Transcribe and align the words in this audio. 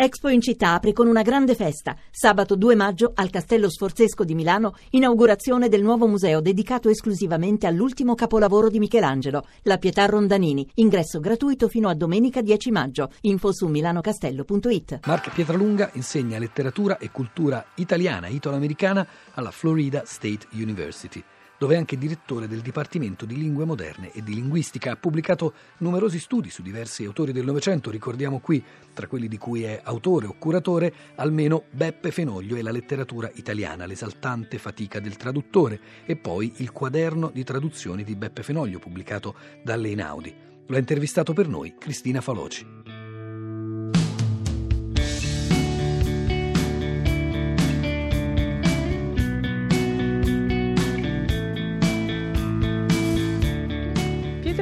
Expo 0.00 0.28
in 0.28 0.40
città 0.40 0.74
apre 0.74 0.92
con 0.92 1.08
una 1.08 1.22
grande 1.22 1.56
festa. 1.56 1.96
Sabato 2.08 2.54
2 2.54 2.76
maggio 2.76 3.10
al 3.16 3.30
Castello 3.30 3.68
Sforzesco 3.68 4.22
di 4.22 4.36
Milano, 4.36 4.76
inaugurazione 4.90 5.68
del 5.68 5.82
nuovo 5.82 6.06
museo 6.06 6.40
dedicato 6.40 6.88
esclusivamente 6.88 7.66
all'ultimo 7.66 8.14
capolavoro 8.14 8.68
di 8.68 8.78
Michelangelo, 8.78 9.44
la 9.62 9.76
Pietà 9.76 10.06
Rondanini. 10.06 10.64
Ingresso 10.74 11.18
gratuito 11.18 11.66
fino 11.66 11.88
a 11.88 11.94
domenica 11.94 12.42
10 12.42 12.70
maggio. 12.70 13.10
Info 13.22 13.52
su 13.52 13.66
milanocastello.it. 13.66 15.00
Mark 15.04 15.32
Pietralunga 15.32 15.90
insegna 15.94 16.38
letteratura 16.38 16.98
e 16.98 17.10
cultura 17.10 17.66
italiana 17.74 18.28
e 18.28 18.34
italo-americana 18.34 19.04
alla 19.34 19.50
Florida 19.50 20.04
State 20.06 20.46
University 20.52 21.20
dove 21.58 21.74
è 21.74 21.76
anche 21.76 21.98
direttore 21.98 22.46
del 22.46 22.60
Dipartimento 22.60 23.26
di 23.26 23.36
Lingue 23.36 23.64
Moderne 23.64 24.12
e 24.12 24.22
di 24.22 24.34
Linguistica. 24.34 24.92
Ha 24.92 24.96
pubblicato 24.96 25.52
numerosi 25.78 26.18
studi 26.18 26.50
su 26.50 26.62
diversi 26.62 27.04
autori 27.04 27.32
del 27.32 27.44
Novecento, 27.44 27.90
ricordiamo 27.90 28.38
qui, 28.38 28.62
tra 28.94 29.06
quelli 29.06 29.28
di 29.28 29.36
cui 29.36 29.64
è 29.64 29.80
autore 29.82 30.26
o 30.26 30.36
curatore, 30.38 30.92
almeno 31.16 31.64
Beppe 31.70 32.10
Fenoglio 32.10 32.56
e 32.56 32.62
la 32.62 32.70
letteratura 32.70 33.30
italiana, 33.34 33.86
l'esaltante 33.86 34.58
fatica 34.58 35.00
del 35.00 35.16
traduttore, 35.16 35.80
e 36.06 36.16
poi 36.16 36.54
il 36.56 36.72
quaderno 36.72 37.30
di 37.32 37.44
traduzioni 37.44 38.04
di 38.04 38.14
Beppe 38.14 38.42
Fenoglio, 38.42 38.78
pubblicato 38.78 39.34
dalle 39.62 39.88
Inaudi. 39.88 40.34
Lo 40.66 40.76
intervistato 40.76 41.32
per 41.32 41.48
noi 41.48 41.74
Cristina 41.78 42.20
Faloci. 42.20 42.97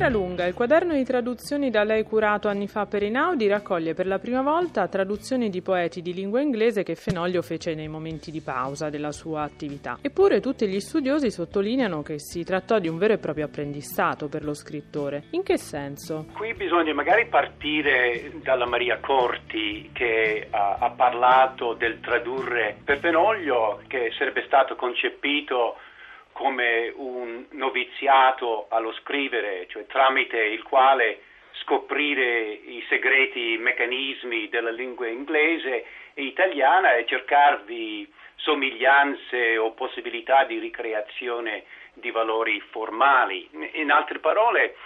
Lunga, 0.09 0.47
il 0.47 0.55
quaderno 0.55 0.93
di 0.93 1.05
traduzioni 1.05 1.71
da 1.71 1.83
lei 1.83 2.05
curato 2.05 2.49
anni 2.49 2.69
fa 2.69 2.87
per 2.87 3.03
Inaudi 3.03 3.49
raccoglie 3.49 3.95
per 3.95 4.07
la 4.07 4.19
prima 4.19 4.41
volta 4.41 4.87
traduzioni 4.89 5.49
di 5.49 5.63
poeti 5.63 6.01
di 6.01 6.15
lingua 6.15 6.41
inglese 6.41 6.83
che 6.83 6.95
Fenoglio 6.95 7.43
fece 7.43 7.75
nei 7.75 7.89
momenti 7.89 8.31
di 8.31 8.41
pausa 8.41 8.89
della 8.89 9.13
sua 9.13 9.43
attività. 9.43 9.99
Eppure 10.01 10.41
tutti 10.41 10.69
gli 10.69 10.81
studiosi 10.81 11.31
sottolineano 11.31 12.03
che 12.03 12.19
si 12.19 12.45
trattò 12.45 12.79
di 12.79 12.89
un 12.89 12.99
vero 12.99 13.15
e 13.15 13.19
proprio 13.19 13.47
apprendistato 13.47 14.29
per 14.29 14.45
lo 14.45 14.55
scrittore. 14.55 15.25
In 15.31 15.43
che 15.43 15.59
senso? 15.59 16.27
Qui 16.33 16.55
bisogna 16.55 16.95
magari 16.95 17.27
partire 17.27 18.33
dalla 18.43 18.67
Maria 18.67 18.99
Corti 19.01 19.91
che 19.93 20.47
ha, 20.51 20.77
ha 20.81 20.91
parlato 20.91 21.75
del 21.75 22.01
tradurre 22.01 22.77
per 22.85 22.99
Fenoglio 22.99 23.83
che 23.89 24.13
sarebbe 24.17 24.45
stato 24.47 24.77
concepito 24.77 25.77
come 26.37 26.93
un 26.95 27.47
noviziato 27.53 28.67
allo 28.69 28.93
scrivere, 28.93 29.67
cioè 29.69 29.87
tramite 29.87 30.39
il 30.39 30.63
quale 30.63 31.21
scoprire 31.63 32.51
i 32.51 32.85
segreti 32.91 33.57
meccanismi 33.57 34.51
della 34.51 34.71
lingua 34.71 35.07
inglese 35.07 35.87
e 36.13 36.23
italiana 36.23 36.95
e 36.95 37.07
cercare 37.07 37.63
di 37.65 38.07
somiglianze 38.35 39.57
o 39.57 39.73
possibilità 39.73 40.45
di 40.45 40.59
ricreazione 40.59 41.65
di 41.95 42.11
valori 42.11 42.61
formali. 42.71 43.49
In 43.73 43.91
altre 43.91 44.19
parole, 44.19 44.77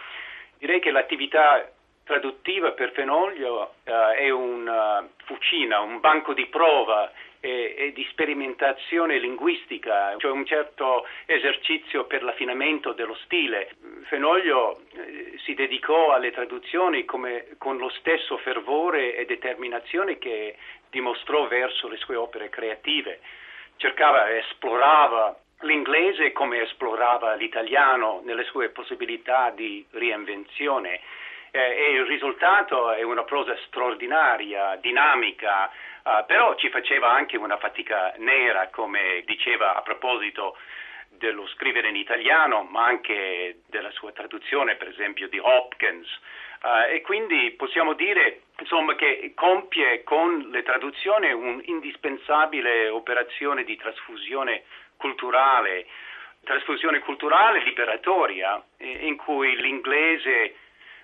direi 0.58 0.78
che 0.78 0.92
l'attività 0.92 1.68
traduttiva 2.04 2.70
per 2.72 2.92
Fenoglio 2.92 3.74
uh, 3.84 3.90
è 4.16 4.30
una 4.30 5.06
fucina, 5.24 5.80
un 5.80 5.98
banco 5.98 6.32
di 6.32 6.46
prova 6.46 7.10
e, 7.40 7.74
e, 7.76 7.92
di 7.92 8.06
sperimentazione 8.10 9.18
linguistica, 9.18 10.14
cioè 10.18 10.30
un 10.30 10.44
certo 10.44 11.06
esercizio 11.26 12.04
per 12.04 12.22
l'affinamento 12.22 12.92
dello 12.92 13.14
stile. 13.24 13.74
Fenoglio 14.04 14.82
eh, 14.92 15.38
si 15.44 15.54
dedicò 15.54 16.12
alle 16.12 16.30
traduzioni 16.30 17.04
come, 17.04 17.48
con 17.58 17.78
lo 17.78 17.88
stesso 17.90 18.36
fervore 18.38 19.16
e 19.16 19.24
determinazione 19.24 20.18
che 20.18 20.56
dimostrò 20.90 21.46
verso 21.48 21.88
le 21.88 21.96
sue 21.96 22.16
opere 22.16 22.50
creative. 22.50 23.20
Cercava, 23.76 24.36
esplorava 24.36 25.34
l'inglese 25.62 26.32
come 26.32 26.62
esplorava 26.62 27.34
l'italiano 27.34 28.22
nelle 28.24 28.44
sue 28.44 28.70
possibilità 28.70 29.50
di 29.50 29.84
reinvenzione 29.90 31.00
e 31.50 31.92
il 31.92 32.04
risultato 32.06 32.92
è 32.92 33.02
una 33.02 33.24
prosa 33.24 33.56
straordinaria, 33.66 34.76
dinamica, 34.76 35.70
Uh, 36.02 36.24
però 36.24 36.54
ci 36.54 36.70
faceva 36.70 37.10
anche 37.10 37.36
una 37.36 37.58
fatica 37.58 38.14
nera, 38.16 38.68
come 38.68 39.22
diceva 39.26 39.76
a 39.76 39.82
proposito 39.82 40.56
dello 41.08 41.46
scrivere 41.48 41.88
in 41.88 41.96
italiano, 41.96 42.62
ma 42.62 42.86
anche 42.86 43.60
della 43.66 43.90
sua 43.90 44.10
traduzione, 44.12 44.76
per 44.76 44.88
esempio, 44.88 45.28
di 45.28 45.38
Hopkins. 45.38 46.08
Uh, 46.62 46.92
e 46.92 47.02
quindi 47.02 47.50
possiamo 47.50 47.92
dire 47.92 48.42
insomma, 48.58 48.94
che 48.94 49.32
compie 49.34 50.02
con 50.02 50.48
le 50.50 50.62
traduzioni 50.62 51.30
un'indispensabile 51.32 52.88
operazione 52.88 53.64
di 53.64 53.76
trasfusione 53.76 54.62
culturale, 54.96 55.86
trasfusione 56.44 57.00
culturale 57.00 57.62
liberatoria, 57.62 58.62
in 58.78 59.16
cui 59.16 59.54
l'inglese 59.56 60.54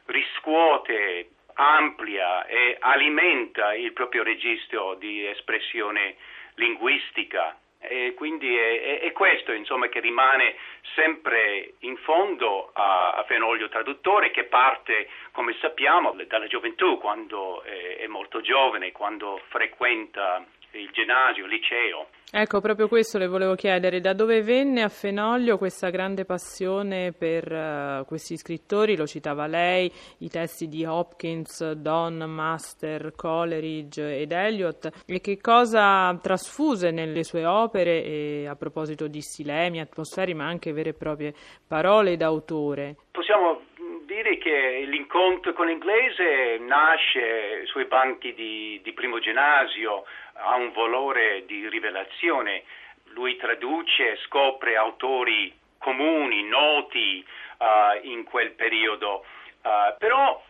riscuote 0.06 1.31
amplia 1.55 2.47
e 2.47 2.77
alimenta 2.81 3.75
il 3.75 3.93
proprio 3.93 4.22
registro 4.22 4.94
di 4.94 5.27
espressione 5.27 6.17
linguistica. 6.55 7.59
E 7.78 8.15
quindi 8.16 8.56
è, 8.56 9.00
è, 9.00 9.12
questo 9.12 9.53
insomma, 9.53 9.89
che 9.89 10.00
rimane 10.00 10.56
sempre 10.95 11.75
in 11.81 11.97
fondo 11.99 12.71
a, 12.72 13.12
a, 13.12 13.25
Fenoglio 13.25 13.69
traduttore 13.69 14.31
che 14.31 14.45
parte 14.45 15.09
come 15.31 15.55
sappiamo 15.61 16.16
dalla 16.27 16.47
gioventù 16.47 16.99
quando 16.99 17.62
è, 17.62 17.99
è 17.99 18.06
molto 18.06 18.41
giovane, 18.41 18.93
quando 18.93 19.41
frequenta 19.49 20.45
il 20.72 20.91
ginnasio, 20.93 21.44
il 21.44 21.50
liceo. 21.50 22.09
Ecco, 22.31 22.60
proprio 22.60 22.88
questo 22.88 23.19
le 23.19 23.28
volevo 23.28 23.54
chiedere, 23.54 24.00
da 24.00 24.12
dove 24.12 24.43
venne 24.43 24.82
a 24.82 24.88
Fenoglio 24.88 25.59
questa 25.59 25.91
grande 25.91 26.25
passione 26.25 27.12
per 27.12 27.50
uh, 27.50 28.04
questi 28.04 28.37
scrittori? 28.37 28.97
Lo 28.97 29.06
citava 29.06 29.47
lei, 29.47 29.91
i 30.19 30.28
testi 30.28 30.69
di 30.69 30.84
Hopkins, 30.84 31.71
Don, 31.72 32.16
Master, 32.16 33.12
Coleridge 33.15 34.19
ed 34.21 34.32
Eliot, 34.32 35.04
e 35.06 35.21
che 35.21 35.41
cosa 35.41 36.19
trasfuse 36.21 36.91
nelle 36.91 37.22
sue 37.22 37.47
opere 37.47 38.03
e, 38.03 38.47
a 38.48 38.56
proposito 38.56 39.06
di 39.06 39.21
stilemi, 39.21 39.81
atmosferi, 39.81 40.34
ma 40.34 40.47
anche 40.47 40.72
vere 40.72 40.91
e 40.91 40.94
proprie 40.94 41.33
parole 41.66 42.16
d'autore? 42.16 42.97
Possiamo 43.12 43.60
dire 44.06 44.39
che 44.39 44.84
l'incontro 44.87 45.53
con 45.53 45.67
l'inglese 45.67 46.59
nasce 46.61 47.67
sui 47.67 47.84
banchi 47.84 48.33
di, 48.33 48.81
di 48.83 48.93
primo 48.93 49.19
ginnasio, 49.19 50.05
ha 50.34 50.55
un 50.55 50.72
valore 50.72 51.44
di 51.44 51.69
rivelazione. 51.69 52.62
Lui 53.11 53.37
traduce, 53.37 54.16
scopre 54.25 54.77
autori 54.77 55.53
comuni, 55.78 56.45
noti 56.45 57.25
uh, 57.59 58.06
in 58.06 58.25
quel 58.25 58.53
periodo. 58.53 59.25
Uh, 59.62 59.97
però 59.99 60.43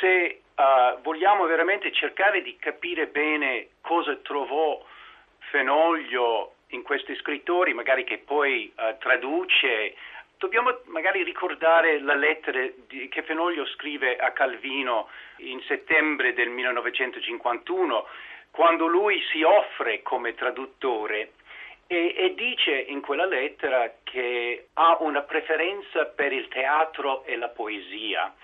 se 0.00 0.42
uh, 0.54 1.00
vogliamo 1.02 1.44
veramente 1.46 1.92
cercare 1.92 2.42
di 2.42 2.56
capire 2.56 3.06
bene 3.06 3.68
cosa 3.80 4.16
trovò 4.16 4.84
Fenoglio 5.50 6.54
in 6.68 6.82
questi 6.82 7.14
scrittori, 7.16 7.74
magari 7.74 8.04
che 8.04 8.16
poi 8.16 8.72
traduce, 8.98 9.94
dobbiamo 10.42 10.76
magari 10.86 11.22
ricordare 11.22 12.00
la 12.00 12.16
lettera 12.16 12.66
che 12.88 13.22
Fenoglio 13.22 13.64
scrive 13.66 14.16
a 14.16 14.32
Calvino 14.32 15.08
in 15.36 15.62
settembre 15.68 16.32
del 16.32 16.48
1951 16.48 18.08
quando 18.50 18.86
lui 18.86 19.22
si 19.30 19.44
offre 19.44 20.02
come 20.02 20.34
traduttore 20.34 21.34
e, 21.86 22.14
e, 22.16 22.34
dice 22.34 22.72
in 22.72 23.00
quella 23.00 23.24
lettera 23.24 23.92
che 24.02 24.66
ha 24.72 24.96
una 24.98 25.22
preferenza 25.22 26.06
per 26.06 26.32
il 26.32 26.48
teatro 26.48 27.24
e 27.24 27.36
la 27.36 27.48
poesia 27.48 28.34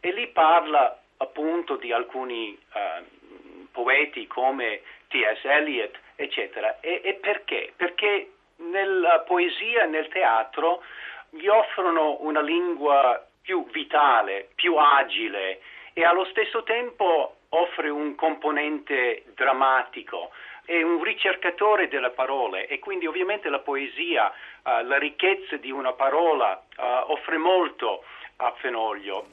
e 0.00 0.12
lì 0.12 0.26
parla 0.28 1.00
appunto 1.16 1.76
di 1.76 1.92
alcuni 1.92 2.56
uh, 2.74 3.66
poeti 3.72 4.26
come 4.26 4.82
T.S. 5.08 5.44
Eliot, 5.44 5.98
eccetera. 6.14 6.78
E, 6.80 7.00
e 7.02 7.14
perché? 7.14 7.72
Perché 7.74 8.32
nella 8.56 9.20
poesia 9.20 9.84
e 9.84 9.86
nel 9.86 10.08
teatro 10.08 10.82
gli 11.30 11.46
offrono 11.46 12.18
una 12.20 12.40
lingua 12.40 13.24
più 13.42 13.66
vitale, 13.70 14.48
più 14.54 14.76
agile 14.76 15.60
e 15.92 16.04
allo 16.04 16.26
stesso 16.26 16.62
tempo 16.62 17.36
offre 17.50 17.88
un 17.88 18.14
componente 18.14 19.24
drammatico, 19.34 20.30
è 20.64 20.82
un 20.82 21.02
ricercatore 21.02 21.88
delle 21.88 22.10
parole 22.10 22.66
e 22.66 22.78
quindi 22.78 23.06
ovviamente 23.06 23.48
la 23.48 23.60
poesia, 23.60 24.26
uh, 24.28 24.86
la 24.86 24.98
ricchezza 24.98 25.56
di 25.56 25.70
una 25.70 25.94
parola 25.94 26.62
uh, 26.76 27.10
offre 27.10 27.38
molto 27.38 28.04
a 28.36 28.52
Fenoglio. 28.58 29.26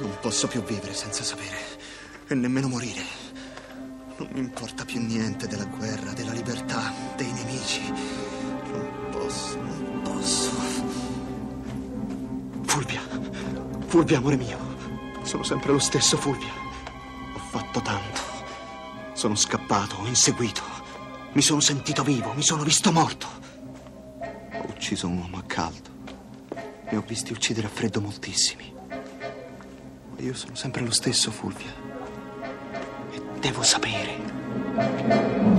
Non 0.00 0.18
posso 0.20 0.48
più 0.48 0.62
vivere 0.62 0.94
senza 0.94 1.22
sapere 1.22 1.78
e 2.28 2.34
nemmeno 2.34 2.66
morire. 2.66 3.06
Non 4.18 4.28
mi 4.32 4.40
importa 4.40 4.84
più 4.84 4.98
niente 4.98 5.46
della 5.46 5.66
guerra, 5.66 6.12
della 6.12 6.32
libertà, 6.32 6.90
dei 7.16 7.30
nemici. 7.30 8.41
Posso, 9.32 9.56
non 9.56 10.02
posso. 10.02 10.50
Fulvia, 12.64 13.00
Fulvia, 13.86 14.18
amore 14.18 14.36
mio. 14.36 14.58
Sono 15.22 15.42
sempre 15.42 15.72
lo 15.72 15.78
stesso, 15.78 16.18
Fulvia. 16.18 16.50
Ho 17.34 17.38
fatto 17.38 17.80
tanto. 17.80 18.20
Sono 19.14 19.34
scappato, 19.34 19.96
ho 20.02 20.06
inseguito. 20.06 20.60
Mi 21.32 21.40
sono 21.40 21.60
sentito 21.60 22.02
vivo, 22.02 22.34
mi 22.34 22.42
sono 22.42 22.62
visto 22.62 22.92
morto. 22.92 23.26
Ho 24.20 24.66
ucciso 24.68 25.06
un 25.06 25.16
uomo 25.16 25.38
a 25.38 25.44
caldo. 25.46 25.88
Ne 26.90 26.96
ho 26.98 27.04
visti 27.06 27.32
uccidere 27.32 27.68
a 27.68 27.70
freddo 27.70 28.02
moltissimi. 28.02 28.70
Ma 28.90 30.18
io 30.18 30.34
sono 30.34 30.54
sempre 30.56 30.82
lo 30.82 30.92
stesso, 30.92 31.30
Fulvia. 31.30 31.72
E 33.12 33.22
devo 33.40 33.62
sapere. 33.62 35.51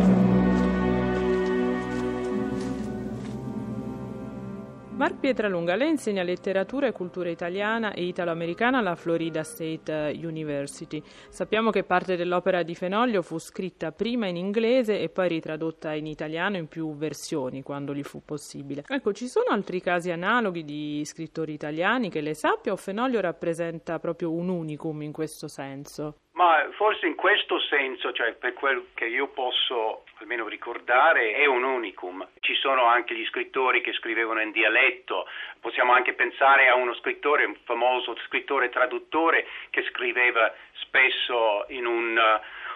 Mark 5.03 5.19
Pietralunga, 5.19 5.75
lei 5.75 5.89
insegna 5.89 6.23
letteratura 6.23 6.87
e 6.87 6.93
cultura 6.93 7.29
italiana 7.29 7.91
e 7.91 8.05
italo-americana 8.05 8.77
alla 8.77 8.95
Florida 8.95 9.43
State 9.43 9.91
eh, 9.91 10.25
University. 10.25 11.03
Sappiamo 11.27 11.71
che 11.71 11.83
parte 11.83 12.15
dell'opera 12.15 12.63
di 12.63 12.73
Fenoglio 12.73 13.21
fu 13.21 13.37
scritta 13.37 13.91
prima 13.91 14.27
in 14.27 14.37
inglese 14.37 15.01
e 15.01 15.09
poi 15.09 15.27
ritradotta 15.27 15.93
in 15.93 16.05
italiano 16.05 16.55
in 16.55 16.69
più 16.69 16.95
versioni 16.95 17.63
quando 17.63 17.93
gli 17.93 18.01
fu 18.01 18.21
possibile. 18.23 18.85
Ecco, 18.87 19.11
ci 19.11 19.27
sono 19.27 19.47
altri 19.49 19.81
casi 19.81 20.09
analoghi 20.09 20.63
di 20.63 21.01
scrittori 21.03 21.51
italiani 21.51 22.09
che 22.09 22.21
le 22.21 22.33
sappia 22.33 22.71
o 22.71 22.77
Fenoglio 22.77 23.19
rappresenta 23.19 23.99
proprio 23.99 24.31
un 24.31 24.47
unicum 24.47 25.01
in 25.01 25.11
questo 25.11 25.49
senso? 25.49 26.15
Ma 26.43 26.67
forse 26.71 27.05
in 27.05 27.15
questo 27.15 27.57
senso, 27.57 28.11
cioè 28.11 28.33
per 28.33 28.51
quel 28.51 28.87
che 28.95 29.05
io 29.05 29.27
posso 29.27 30.03
almeno 30.19 30.45
ricordare, 30.45 31.35
è 31.35 31.45
un 31.45 31.63
unicum. 31.63 32.27
Ci 32.41 32.53
sono 32.55 32.83
anche 32.83 33.15
gli 33.15 33.23
scrittori 33.27 33.79
che 33.79 33.93
scrivevano 33.93 34.41
in 34.41 34.51
dialetto, 34.51 35.25
possiamo 35.61 35.93
anche 35.93 36.11
pensare 36.11 36.67
a 36.67 36.75
uno 36.75 36.93
scrittore, 36.95 37.45
un 37.45 37.55
famoso 37.63 38.17
scrittore 38.27 38.67
traduttore 38.67 39.47
che 39.69 39.83
scriveva 39.83 40.53
spesso 40.73 41.63
in 41.69 41.85
un, 41.85 42.19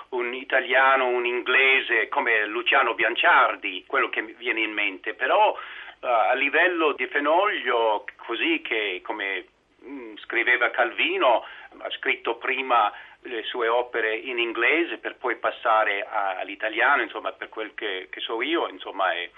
un 0.10 0.34
italiano, 0.34 1.08
un 1.08 1.25
inglese 1.25 2.08
come 2.08 2.46
Luciano 2.46 2.94
Bianciardi, 2.94 3.84
quello 3.86 4.08
che 4.08 4.22
mi 4.22 4.34
viene 4.38 4.62
in 4.62 4.72
mente, 4.72 5.13
però 5.13 5.52
uh, 5.52 6.06
a 6.06 6.34
livello 6.36 6.94
di 6.94 7.06
Fenoglio, 7.08 8.06
così 8.16 8.62
che 8.62 9.02
come 9.04 9.46
mm, 9.84 10.16
scriveva 10.20 10.70
Calvino, 10.70 11.44
ha 11.80 11.90
scritto 11.92 12.38
prima 12.38 12.92
le 13.27 13.44
sue 13.44 13.68
opere 13.68 14.15
in 14.15 14.38
inglese 14.39 14.97
per 14.97 15.18
poi 15.18 15.35
passare 15.35 16.06
a, 16.09 16.39
all'italiano, 16.39 17.01
insomma, 17.01 17.31
per 17.31 17.50
quel 17.50 17.74
che, 17.74 18.07
che 18.09 18.19
so 18.19 18.41
io, 18.41 18.68
insomma, 18.68 19.12
è, 19.13 19.29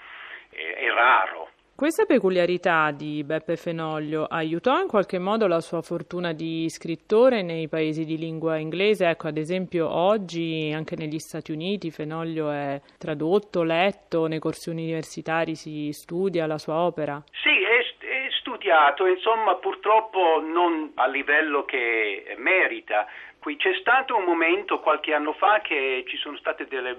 è, 0.50 0.74
è 0.74 0.90
raro. 0.92 1.50
Questa 1.80 2.04
peculiarità 2.04 2.90
di 2.90 3.24
Beppe 3.24 3.56
Fenoglio 3.56 4.26
aiutò 4.26 4.78
in 4.82 4.86
qualche 4.86 5.18
modo 5.18 5.46
la 5.46 5.60
sua 5.60 5.80
fortuna 5.80 6.34
di 6.34 6.68
scrittore 6.68 7.40
nei 7.40 7.68
paesi 7.68 8.04
di 8.04 8.18
lingua 8.18 8.58
inglese? 8.58 9.06
Ecco, 9.06 9.28
ad 9.28 9.38
esempio, 9.38 9.88
oggi 9.88 10.70
anche 10.74 10.94
negli 10.94 11.18
Stati 11.18 11.52
Uniti 11.52 11.90
Fenoglio 11.90 12.50
è 12.50 12.78
tradotto, 12.98 13.62
letto, 13.62 14.26
nei 14.26 14.38
corsi 14.38 14.68
universitari 14.68 15.54
si 15.54 15.88
studia 15.92 16.44
la 16.46 16.58
sua 16.58 16.82
opera? 16.82 17.22
Sì, 17.32 17.48
è, 17.48 17.78
è 18.04 18.28
studiato, 18.40 19.06
insomma, 19.06 19.54
purtroppo 19.54 20.42
non 20.44 20.92
a 20.96 21.06
livello 21.06 21.64
che 21.64 22.34
merita. 22.36 23.06
Qui 23.40 23.56
c'è 23.56 23.74
stato 23.80 24.16
un 24.16 24.24
momento 24.24 24.80
qualche 24.80 25.14
anno 25.14 25.32
fa 25.32 25.60
che 25.60 26.04
ci 26.06 26.18
sono 26.18 26.36
state 26.36 26.66
delle 26.66 26.94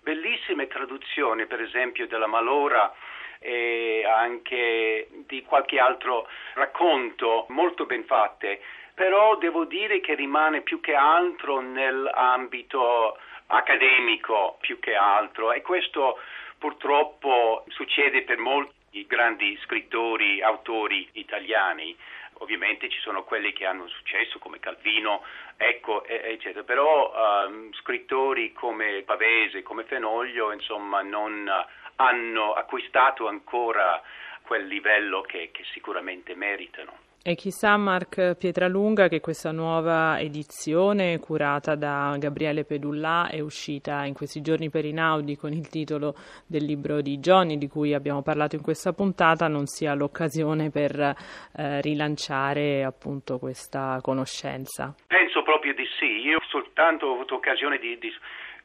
bellissime 0.00 0.68
traduzioni, 0.68 1.44
per 1.46 1.60
esempio 1.60 2.06
della 2.06 2.26
Malora 2.26 2.90
e 3.38 4.02
anche 4.06 5.08
di 5.26 5.42
qualche 5.42 5.78
altro 5.78 6.26
racconto 6.54 7.44
molto 7.50 7.84
ben 7.84 8.04
fatte, 8.04 8.62
però 8.94 9.36
devo 9.36 9.66
dire 9.66 10.00
che 10.00 10.14
rimane 10.14 10.62
più 10.62 10.80
che 10.80 10.94
altro 10.94 11.60
nell'ambito 11.60 13.18
accademico 13.48 14.56
più 14.60 14.78
che 14.78 14.94
altro. 14.94 15.52
E 15.52 15.60
questo 15.60 16.18
purtroppo 16.58 17.64
succede 17.68 18.22
per 18.22 18.38
molti 18.38 18.72
grandi 19.04 19.58
scrittori, 19.62 20.40
autori 20.40 21.08
italiani 21.12 21.94
ovviamente 22.38 22.88
ci 22.88 22.98
sono 23.00 23.24
quelli 23.24 23.52
che 23.52 23.64
hanno 23.64 23.86
successo 23.88 24.38
come 24.38 24.58
Calvino, 24.58 25.22
ecco, 25.56 26.04
eccetera, 26.04 26.64
però 26.64 27.46
um, 27.46 27.72
scrittori 27.74 28.52
come 28.52 29.02
Pavese, 29.02 29.62
come 29.62 29.84
Fenoglio, 29.84 30.52
insomma, 30.52 31.02
non 31.02 31.50
hanno 31.96 32.52
acquistato 32.52 33.26
ancora 33.26 34.02
quel 34.42 34.66
livello 34.66 35.22
che, 35.22 35.50
che 35.52 35.64
sicuramente 35.72 36.34
meritano. 36.34 37.05
E 37.28 37.34
chissà 37.34 37.76
Mark 37.76 38.36
Pietralunga 38.38 39.08
che 39.08 39.18
questa 39.18 39.50
nuova 39.50 40.16
edizione 40.20 41.18
curata 41.18 41.74
da 41.74 42.14
Gabriele 42.20 42.62
Pedullà 42.62 43.28
è 43.28 43.40
uscita 43.40 44.04
in 44.04 44.14
questi 44.14 44.40
giorni 44.42 44.70
per 44.70 44.84
Inaudi 44.84 45.34
con 45.36 45.52
il 45.52 45.68
titolo 45.68 46.14
del 46.46 46.64
libro 46.64 47.00
di 47.00 47.18
Johnny 47.18 47.58
di 47.58 47.66
cui 47.66 47.94
abbiamo 47.94 48.22
parlato 48.22 48.54
in 48.54 48.62
questa 48.62 48.92
puntata 48.92 49.48
non 49.48 49.66
sia 49.66 49.94
l'occasione 49.94 50.70
per 50.70 50.94
eh, 51.00 51.80
rilanciare 51.80 52.84
appunto 52.84 53.40
questa 53.40 53.98
conoscenza. 54.02 54.94
Penso 55.08 55.42
proprio 55.42 55.74
di 55.74 55.84
sì, 55.98 56.20
io 56.20 56.38
soltanto 56.48 57.06
ho 57.06 57.14
avuto 57.14 57.34
occasione 57.34 57.78
di, 57.78 57.98
di, 57.98 58.08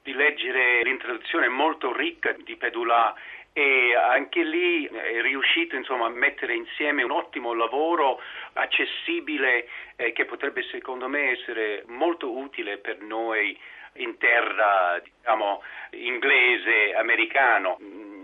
di 0.04 0.14
leggere 0.14 0.84
l'introduzione 0.84 1.48
molto 1.48 1.98
ricca 1.98 2.36
di 2.46 2.56
Pedullà 2.58 3.16
e 3.54 3.96
anche 3.96 4.44
lì 4.44 4.86
è 4.86 5.22
riuscito 5.22 5.76
insomma, 5.76 6.06
a 6.06 6.10
mettere 6.10 6.54
insieme 6.56 7.04
un 7.04 7.12
ottimo 7.12 7.54
lavoro 7.54 8.22
accessibile 8.54 9.68
eh, 9.98 10.14
che 10.14 10.26
potrebbe 10.26 10.64
secondo 10.64 11.08
me 11.08 11.32
essere 11.32 11.84
molto 11.88 12.32
utile 12.32 12.78
per 12.78 13.02
noi 13.02 13.58
in 13.96 14.18
terra 14.18 15.02
diciamo, 15.04 15.62
inglese, 15.92 16.94
americano. 16.94 17.78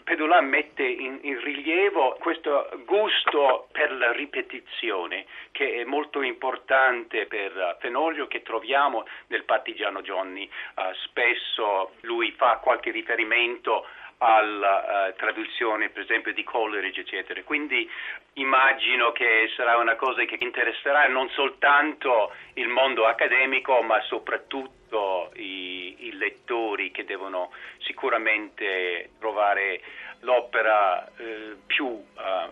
Pedulà 0.03 0.39
mette 0.39 0.83
in, 0.83 1.19
in, 1.23 1.41
rilievo 1.41 2.15
questo 2.21 2.69
gusto 2.85 3.67
per 3.73 3.91
la 3.91 4.13
ripetizione 4.13 5.25
che 5.51 5.81
è 5.81 5.83
molto 5.83 6.21
importante 6.21 7.25
per 7.25 7.75
Fenoglio 7.81 8.27
che 8.27 8.41
troviamo 8.41 9.05
nel 9.27 9.43
partigiano 9.43 10.01
Johnny. 10.01 10.49
Uh, 10.75 10.93
spesso 11.03 11.91
lui 12.01 12.31
fa 12.31 12.59
qualche 12.63 12.91
riferimento 12.91 13.85
alla 14.19 15.09
uh, 15.09 15.15
traduzione 15.15 15.89
per 15.89 16.03
esempio 16.03 16.33
di 16.33 16.43
Coleridge 16.43 17.01
eccetera. 17.01 17.41
Quindi 17.43 17.89
immagino 18.33 19.11
che 19.11 19.51
sarà 19.55 19.77
una 19.77 19.95
cosa 19.95 20.23
che 20.25 20.37
interesserà 20.39 21.07
non 21.07 21.29
soltanto 21.29 22.33
il 22.53 22.67
mondo 22.67 23.05
accademico 23.05 23.81
ma 23.81 24.01
soprattutto 24.03 25.31
i, 25.35 26.07
i 26.07 26.17
lettori 26.17 26.91
che 26.91 27.05
devono 27.05 27.51
sicuramente 27.79 29.11
trovare 29.19 29.81
l'opera 30.21 31.07
eh, 31.17 31.55
più 31.67 31.85
uh, 31.85 32.03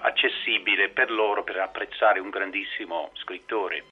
accessibile 0.02 0.90
per 0.90 1.10
loro 1.10 1.44
per 1.44 1.58
apprezzare 1.58 2.20
un 2.20 2.30
grandissimo 2.30 3.12
scrittore 3.16 3.84